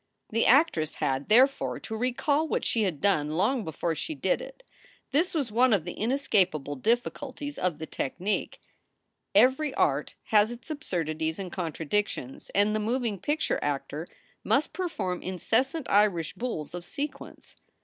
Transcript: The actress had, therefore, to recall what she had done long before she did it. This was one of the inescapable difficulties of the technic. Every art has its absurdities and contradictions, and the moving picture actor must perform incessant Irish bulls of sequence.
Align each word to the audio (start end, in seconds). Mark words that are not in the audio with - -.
The 0.31 0.47
actress 0.47 0.95
had, 0.95 1.29
therefore, 1.29 1.79
to 1.81 1.95
recall 1.95 2.47
what 2.47 2.65
she 2.65 2.81
had 2.81 3.01
done 3.01 3.37
long 3.37 3.63
before 3.63 3.93
she 3.93 4.15
did 4.15 4.41
it. 4.41 4.63
This 5.11 5.35
was 5.35 5.51
one 5.51 5.73
of 5.73 5.85
the 5.85 5.93
inescapable 5.93 6.75
difficulties 6.77 7.59
of 7.59 7.77
the 7.77 7.85
technic. 7.85 8.59
Every 9.35 9.75
art 9.75 10.15
has 10.23 10.49
its 10.49 10.71
absurdities 10.71 11.37
and 11.37 11.51
contradictions, 11.51 12.49
and 12.55 12.75
the 12.75 12.79
moving 12.79 13.19
picture 13.19 13.59
actor 13.61 14.07
must 14.43 14.73
perform 14.73 15.21
incessant 15.21 15.87
Irish 15.87 16.33
bulls 16.33 16.73
of 16.73 16.83
sequence. 16.83 17.55